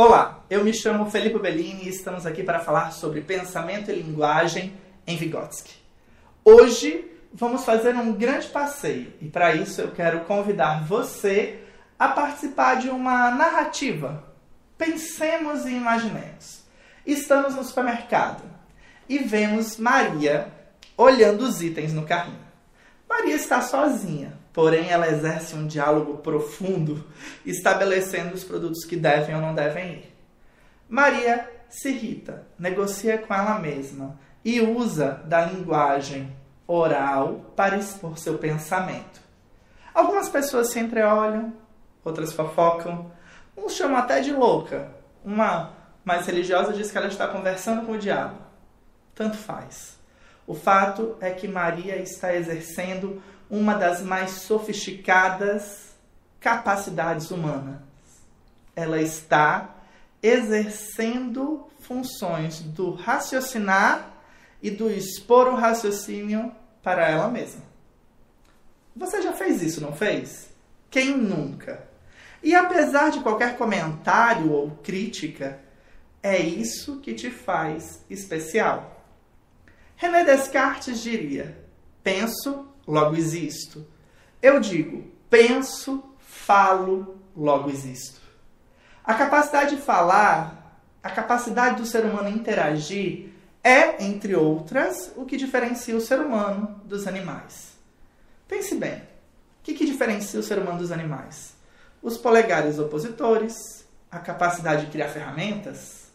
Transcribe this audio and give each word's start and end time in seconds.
Olá, 0.00 0.44
eu 0.48 0.62
me 0.62 0.72
chamo 0.72 1.10
Felipe 1.10 1.40
Bellini 1.40 1.86
e 1.86 1.88
estamos 1.88 2.24
aqui 2.24 2.44
para 2.44 2.60
falar 2.60 2.92
sobre 2.92 3.20
pensamento 3.20 3.90
e 3.90 4.00
linguagem 4.00 4.72
em 5.04 5.16
Vygotsky. 5.16 5.74
Hoje 6.44 7.04
vamos 7.34 7.64
fazer 7.64 7.96
um 7.96 8.12
grande 8.12 8.46
passeio 8.46 9.12
e 9.20 9.28
para 9.28 9.56
isso 9.56 9.80
eu 9.80 9.90
quero 9.90 10.20
convidar 10.20 10.84
você 10.84 11.64
a 11.98 12.06
participar 12.06 12.76
de 12.76 12.88
uma 12.90 13.32
narrativa. 13.32 14.22
Pensemos 14.76 15.66
e 15.66 15.70
imaginemos. 15.70 16.62
Estamos 17.04 17.56
no 17.56 17.64
supermercado 17.64 18.44
e 19.08 19.18
vemos 19.18 19.78
Maria 19.78 20.46
olhando 20.96 21.40
os 21.40 21.60
itens 21.60 21.92
no 21.92 22.06
carrinho. 22.06 22.46
Maria 23.08 23.34
está 23.34 23.60
sozinha, 23.62 24.37
porém 24.58 24.90
ela 24.90 25.06
exerce 25.06 25.54
um 25.54 25.68
diálogo 25.68 26.18
profundo, 26.18 27.04
estabelecendo 27.46 28.34
os 28.34 28.42
produtos 28.42 28.84
que 28.84 28.96
devem 28.96 29.36
ou 29.36 29.40
não 29.40 29.54
devem 29.54 29.92
ir. 29.92 30.16
Maria 30.88 31.48
se 31.68 31.90
irrita, 31.90 32.44
negocia 32.58 33.18
com 33.18 33.32
ela 33.32 33.60
mesma 33.60 34.18
e 34.44 34.60
usa 34.60 35.22
da 35.26 35.42
linguagem 35.42 36.36
oral 36.66 37.52
para 37.54 37.76
expor 37.76 38.18
seu 38.18 38.36
pensamento. 38.36 39.20
Algumas 39.94 40.28
pessoas 40.28 40.72
se 40.72 40.80
entreolham, 40.80 41.52
outras 42.04 42.32
fofocam, 42.32 43.12
uns 43.56 43.74
chamam 43.74 43.96
até 43.96 44.20
de 44.20 44.32
louca. 44.32 44.90
Uma 45.24 45.70
mais 46.04 46.26
religiosa 46.26 46.72
diz 46.72 46.90
que 46.90 46.98
ela 46.98 47.06
está 47.06 47.28
conversando 47.28 47.86
com 47.86 47.92
o 47.92 47.98
diabo. 47.98 48.38
Tanto 49.14 49.36
faz. 49.36 49.96
O 50.48 50.54
fato 50.54 51.16
é 51.20 51.30
que 51.30 51.46
Maria 51.46 51.94
está 51.94 52.34
exercendo 52.34 53.22
uma 53.50 53.74
das 53.74 54.02
mais 54.02 54.30
sofisticadas 54.30 55.88
capacidades 56.40 57.30
humanas. 57.30 57.80
Ela 58.74 59.00
está 59.00 59.74
exercendo 60.22 61.66
funções 61.80 62.60
do 62.60 62.92
raciocinar 62.92 64.10
e 64.62 64.70
do 64.70 64.90
expor 64.90 65.48
o 65.48 65.54
raciocínio 65.54 66.52
para 66.82 67.08
ela 67.08 67.28
mesma. 67.28 67.62
Você 68.94 69.22
já 69.22 69.32
fez 69.32 69.62
isso, 69.62 69.80
não 69.80 69.92
fez? 69.92 70.48
Quem 70.90 71.16
nunca? 71.16 71.86
E 72.42 72.54
apesar 72.54 73.10
de 73.10 73.20
qualquer 73.20 73.56
comentário 73.56 74.52
ou 74.52 74.70
crítica, 74.82 75.58
é 76.22 76.38
isso 76.38 77.00
que 77.00 77.14
te 77.14 77.30
faz 77.30 78.04
especial. 78.10 79.04
René 79.96 80.24
Descartes 80.24 81.00
diria: 81.00 81.56
penso, 82.02 82.68
logo 82.86 83.16
existo. 83.16 83.86
Eu 84.40 84.60
digo: 84.60 85.04
penso, 85.28 86.02
falo, 86.18 87.18
logo 87.36 87.70
existo. 87.70 88.20
A 89.04 89.14
capacidade 89.14 89.76
de 89.76 89.82
falar, 89.82 90.80
a 91.02 91.10
capacidade 91.10 91.76
do 91.76 91.86
ser 91.86 92.04
humano 92.04 92.28
interagir 92.28 93.30
é, 93.62 94.02
entre 94.04 94.34
outras, 94.34 95.12
o 95.16 95.24
que 95.24 95.36
diferencia 95.36 95.96
o 95.96 96.00
ser 96.00 96.20
humano 96.20 96.80
dos 96.84 97.06
animais. 97.06 97.72
Pense 98.46 98.74
bem: 98.74 98.96
o 98.96 99.02
que, 99.62 99.74
que 99.74 99.86
diferencia 99.86 100.40
o 100.40 100.42
ser 100.42 100.58
humano 100.58 100.78
dos 100.78 100.92
animais? 100.92 101.54
Os 102.02 102.16
polegares 102.16 102.78
opositores, 102.78 103.86
a 104.10 104.18
capacidade 104.18 104.86
de 104.86 104.92
criar 104.92 105.08
ferramentas, 105.08 106.08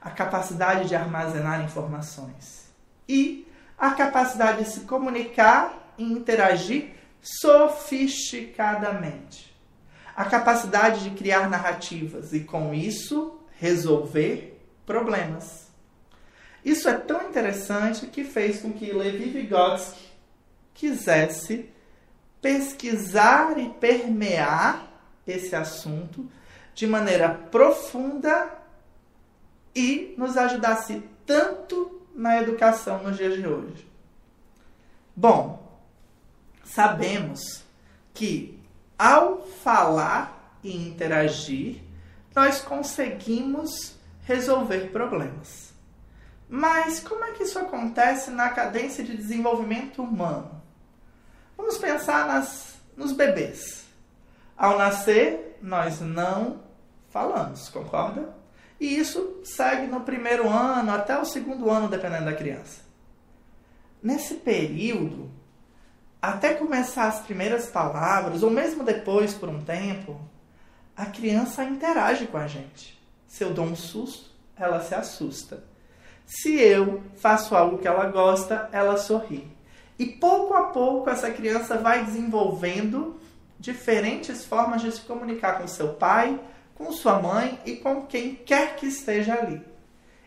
a 0.00 0.10
capacidade 0.10 0.88
de 0.88 0.94
armazenar 0.94 1.64
informações 1.64 2.68
e 3.08 3.47
a 3.78 3.92
capacidade 3.92 4.64
de 4.64 4.70
se 4.70 4.80
comunicar 4.80 5.94
e 5.96 6.04
interagir 6.04 6.90
sofisticadamente. 7.22 9.56
A 10.16 10.24
capacidade 10.24 11.04
de 11.04 11.10
criar 11.10 11.48
narrativas 11.48 12.32
e, 12.32 12.40
com 12.40 12.74
isso, 12.74 13.38
resolver 13.58 14.60
problemas. 14.84 15.68
Isso 16.64 16.88
é 16.88 16.94
tão 16.94 17.28
interessante 17.28 18.06
que 18.06 18.24
fez 18.24 18.60
com 18.60 18.72
que 18.72 18.92
Levi 18.92 19.30
Vygotsky 19.30 20.08
quisesse 20.74 21.70
pesquisar 22.42 23.58
e 23.58 23.68
permear 23.68 24.88
esse 25.26 25.54
assunto 25.54 26.28
de 26.74 26.86
maneira 26.86 27.28
profunda 27.28 28.50
e 29.74 30.14
nos 30.16 30.36
ajudasse 30.36 31.02
tanto 31.26 31.97
na 32.14 32.40
educação 32.40 33.02
nos 33.02 33.16
dias 33.16 33.34
de 33.34 33.46
hoje? 33.46 33.86
Bom, 35.14 35.78
sabemos 36.64 37.62
que 38.14 38.58
ao 38.98 39.42
falar 39.42 40.58
e 40.62 40.76
interagir, 40.76 41.82
nós 42.34 42.60
conseguimos 42.60 43.94
resolver 44.22 44.90
problemas. 44.90 45.72
Mas 46.48 47.00
como 47.00 47.24
é 47.24 47.32
que 47.32 47.44
isso 47.44 47.58
acontece 47.58 48.30
na 48.30 48.48
cadência 48.50 49.04
de 49.04 49.16
desenvolvimento 49.16 50.02
humano? 50.02 50.62
Vamos 51.56 51.78
pensar 51.78 52.26
nas, 52.26 52.76
nos 52.96 53.12
bebês. 53.12 53.84
Ao 54.56 54.78
nascer, 54.78 55.58
nós 55.62 56.00
não 56.00 56.60
falamos, 57.10 57.68
concorda? 57.68 58.37
E 58.80 58.96
isso 58.98 59.40
segue 59.44 59.86
no 59.86 60.02
primeiro 60.02 60.48
ano 60.48 60.92
até 60.92 61.18
o 61.18 61.24
segundo 61.24 61.70
ano, 61.70 61.88
dependendo 61.88 62.26
da 62.26 62.34
criança. 62.34 62.82
Nesse 64.02 64.34
período, 64.34 65.30
até 66.22 66.54
começar 66.54 67.08
as 67.08 67.20
primeiras 67.20 67.66
palavras, 67.66 68.42
ou 68.42 68.50
mesmo 68.50 68.84
depois, 68.84 69.34
por 69.34 69.48
um 69.48 69.60
tempo, 69.60 70.20
a 70.96 71.06
criança 71.06 71.64
interage 71.64 72.26
com 72.26 72.38
a 72.38 72.46
gente. 72.46 73.00
Se 73.26 73.42
eu 73.44 73.52
dou 73.52 73.64
um 73.64 73.76
susto, 73.76 74.30
ela 74.56 74.80
se 74.80 74.94
assusta. 74.94 75.62
Se 76.24 76.60
eu 76.60 77.02
faço 77.16 77.56
algo 77.56 77.78
que 77.78 77.88
ela 77.88 78.06
gosta, 78.06 78.68
ela 78.72 78.96
sorri. 78.96 79.48
E 79.98 80.06
pouco 80.06 80.54
a 80.54 80.64
pouco 80.66 81.10
essa 81.10 81.30
criança 81.30 81.76
vai 81.78 82.04
desenvolvendo 82.04 83.18
diferentes 83.58 84.44
formas 84.44 84.82
de 84.82 84.92
se 84.92 85.00
comunicar 85.00 85.58
com 85.58 85.66
seu 85.66 85.94
pai, 85.94 86.38
com 86.78 86.92
sua 86.92 87.20
mãe 87.20 87.58
e 87.66 87.76
com 87.76 88.06
quem 88.06 88.36
quer 88.36 88.76
que 88.76 88.86
esteja 88.86 89.34
ali. 89.34 89.60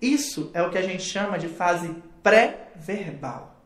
Isso 0.00 0.50
é 0.52 0.62
o 0.62 0.70
que 0.70 0.76
a 0.76 0.82
gente 0.82 1.02
chama 1.02 1.38
de 1.38 1.48
fase 1.48 1.96
pré-verbal. 2.22 3.56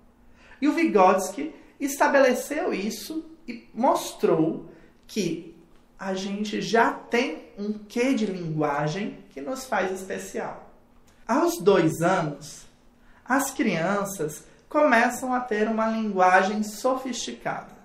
E 0.62 0.68
o 0.68 0.72
Vygotsky 0.72 1.52
estabeleceu 1.80 2.72
isso 2.72 3.28
e 3.46 3.68
mostrou 3.74 4.70
que 5.06 5.56
a 5.98 6.14
gente 6.14 6.62
já 6.62 6.92
tem 6.92 7.48
um 7.58 7.72
quê 7.72 8.14
de 8.14 8.26
linguagem 8.26 9.18
que 9.30 9.40
nos 9.40 9.66
faz 9.66 9.90
especial. 9.90 10.70
Aos 11.26 11.60
dois 11.60 12.00
anos, 12.00 12.66
as 13.24 13.50
crianças 13.50 14.44
começam 14.68 15.34
a 15.34 15.40
ter 15.40 15.66
uma 15.66 15.88
linguagem 15.88 16.62
sofisticada. 16.62 17.76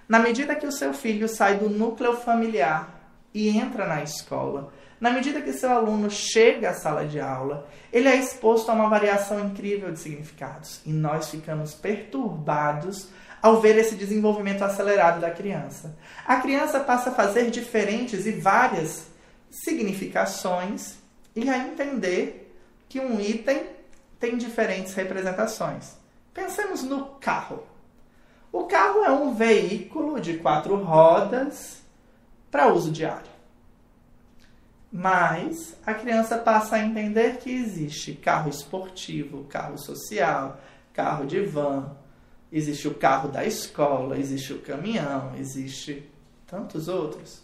Na 0.08 0.18
medida 0.18 0.56
que 0.56 0.66
o 0.66 0.72
seu 0.72 0.94
filho 0.94 1.28
sai 1.28 1.58
do 1.58 1.68
núcleo 1.68 2.16
familiar 2.16 2.98
e 3.34 3.50
entra 3.50 3.86
na 3.86 4.02
escola, 4.02 4.72
na 4.98 5.10
medida 5.10 5.40
que 5.40 5.52
seu 5.52 5.70
aluno 5.70 6.10
chega 6.10 6.70
à 6.70 6.74
sala 6.74 7.06
de 7.06 7.20
aula, 7.20 7.66
ele 7.92 8.08
é 8.08 8.16
exposto 8.16 8.70
a 8.70 8.74
uma 8.74 8.88
variação 8.88 9.40
incrível 9.40 9.92
de 9.92 9.98
significados 9.98 10.80
e 10.84 10.92
nós 10.92 11.30
ficamos 11.30 11.74
perturbados 11.74 13.08
ao 13.42 13.60
ver 13.60 13.76
esse 13.78 13.94
desenvolvimento 13.94 14.62
acelerado 14.62 15.20
da 15.20 15.30
criança. 15.30 15.96
A 16.26 16.36
criança 16.36 16.80
passa 16.80 17.10
a 17.10 17.14
fazer 17.14 17.50
diferentes 17.50 18.26
e 18.26 18.32
várias 18.32 19.06
significações 19.50 20.96
e 21.34 21.48
a 21.48 21.58
entender 21.58 22.54
que 22.88 23.00
um 23.00 23.20
item 23.20 23.66
tem 24.18 24.36
diferentes 24.36 24.94
representações. 24.94 25.96
Pensemos 26.34 26.82
no 26.82 27.06
carro. 27.20 27.64
O 28.52 28.64
carro 28.64 29.04
é 29.04 29.10
um 29.10 29.34
veículo 29.34 30.20
de 30.20 30.38
quatro 30.38 30.76
rodas 30.76 31.80
para 32.50 32.72
uso 32.72 32.90
diário. 32.90 33.30
Mas 34.92 35.76
a 35.86 35.94
criança 35.94 36.36
passa 36.36 36.76
a 36.76 36.80
entender 36.80 37.38
que 37.38 37.50
existe 37.50 38.12
carro 38.12 38.50
esportivo, 38.50 39.44
carro 39.44 39.78
social, 39.78 40.60
carro 40.92 41.24
de 41.26 41.40
van, 41.42 41.96
existe 42.52 42.88
o 42.88 42.94
carro 42.94 43.28
da 43.28 43.44
escola, 43.44 44.18
existe 44.18 44.52
o 44.52 44.60
caminhão, 44.60 45.32
existe 45.36 46.08
tantos 46.46 46.88
outros. 46.88 47.42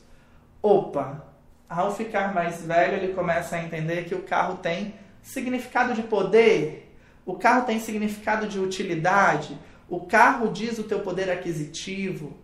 Opa, 0.62 1.24
ao 1.68 1.94
ficar 1.94 2.34
mais 2.34 2.62
velho, 2.62 2.96
ele 2.96 3.14
começa 3.14 3.56
a 3.56 3.62
entender 3.62 4.04
que 4.04 4.14
o 4.14 4.22
carro 4.22 4.56
tem 4.58 4.94
significado 5.22 5.94
de 5.94 6.02
poder, 6.02 6.92
o 7.24 7.34
carro 7.34 7.66
tem 7.66 7.80
significado 7.80 8.46
de 8.46 8.58
utilidade, 8.58 9.58
o 9.88 10.00
carro 10.00 10.50
diz 10.52 10.78
o 10.78 10.84
teu 10.84 11.00
poder 11.00 11.30
aquisitivo. 11.30 12.36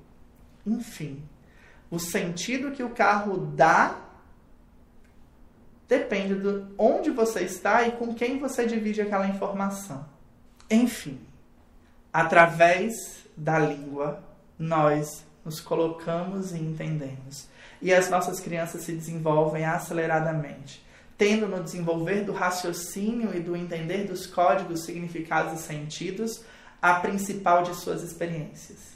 Enfim, 0.67 1.23
o 1.91 1.99
sentido 1.99 2.71
que 2.71 2.83
o 2.83 2.91
carro 2.91 3.39
dá 3.39 3.99
depende 5.89 6.35
de 6.35 6.65
onde 6.79 7.11
você 7.11 7.43
está 7.43 7.87
e 7.87 7.93
com 7.93 8.15
quem 8.15 8.39
você 8.39 8.67
divide 8.67 9.03
aquela 9.03 9.29
informação. 9.29 10.07
Enfim, 10.71 11.21
através 12.13 13.25
da 13.37 13.59
língua, 13.59 14.23
nós 14.59 15.25
nos 15.45 15.61
colocamos 15.61 16.53
e 16.53 16.59
entendemos. 16.59 17.49
E 17.81 17.93
as 17.93 18.11
nossas 18.11 18.39
crianças 18.39 18.83
se 18.83 18.93
desenvolvem 18.93 19.65
aceleradamente, 19.65 20.85
tendo 21.17 21.49
no 21.49 21.63
desenvolver 21.63 22.25
do 22.25 22.33
raciocínio 22.33 23.35
e 23.35 23.41
do 23.41 23.57
entender 23.57 24.05
dos 24.05 24.27
códigos, 24.27 24.85
significados 24.85 25.61
e 25.61 25.63
sentidos 25.63 26.45
a 26.81 26.95
principal 26.95 27.63
de 27.63 27.75
suas 27.75 28.03
experiências. 28.03 28.93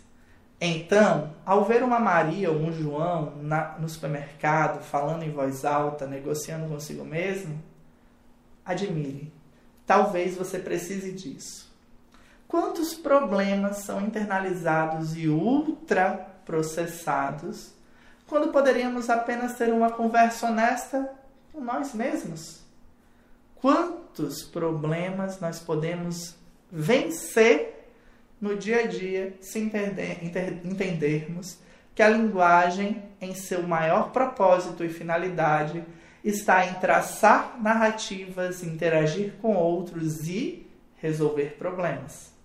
Então, 0.60 1.34
ao 1.44 1.64
ver 1.64 1.82
uma 1.82 2.00
Maria 2.00 2.50
ou 2.50 2.58
um 2.58 2.72
João 2.72 3.36
na, 3.42 3.78
no 3.78 3.88
supermercado 3.88 4.82
falando 4.82 5.22
em 5.22 5.30
voz 5.30 5.64
alta, 5.64 6.06
negociando 6.06 6.68
consigo 6.68 7.04
mesmo, 7.04 7.62
admire. 8.64 9.32
Talvez 9.86 10.36
você 10.36 10.58
precise 10.58 11.12
disso. 11.12 11.65
Quantos 12.48 12.94
problemas 12.94 13.78
são 13.78 14.00
internalizados 14.00 15.16
e 15.16 15.26
ultraprocessados 15.28 17.72
quando 18.26 18.52
poderíamos 18.52 19.10
apenas 19.10 19.54
ter 19.54 19.72
uma 19.72 19.90
conversa 19.90 20.46
honesta 20.46 21.10
com 21.52 21.60
nós 21.60 21.92
mesmos? 21.92 22.60
Quantos 23.56 24.44
problemas 24.44 25.40
nós 25.40 25.58
podemos 25.58 26.36
vencer 26.70 27.90
no 28.40 28.56
dia 28.56 28.80
a 28.80 28.86
dia 28.86 29.34
se 29.40 29.58
entender, 29.58 30.20
entendermos 30.64 31.58
que 31.94 32.02
a 32.02 32.08
linguagem, 32.08 33.02
em 33.20 33.34
seu 33.34 33.62
maior 33.62 34.12
propósito 34.12 34.84
e 34.84 34.88
finalidade, 34.88 35.84
está 36.22 36.66
em 36.66 36.74
traçar 36.74 37.58
narrativas, 37.60 38.62
interagir 38.62 39.34
com 39.40 39.56
outros 39.56 40.28
e 40.28 40.64
resolver 40.96 41.56
problemas. 41.58 42.35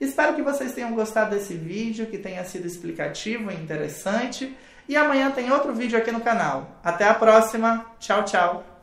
Espero 0.00 0.34
que 0.34 0.42
vocês 0.42 0.72
tenham 0.72 0.92
gostado 0.92 1.30
desse 1.30 1.54
vídeo, 1.54 2.06
que 2.06 2.18
tenha 2.18 2.44
sido 2.44 2.66
explicativo 2.66 3.50
e 3.50 3.54
interessante. 3.54 4.56
E 4.88 4.96
amanhã 4.96 5.30
tem 5.30 5.50
outro 5.50 5.72
vídeo 5.74 5.98
aqui 5.98 6.12
no 6.12 6.20
canal. 6.20 6.78
Até 6.82 7.08
a 7.08 7.14
próxima. 7.14 7.86
Tchau, 7.98 8.24
tchau. 8.24 8.73